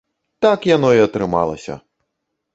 [0.45, 1.79] Так яно і атрымалася!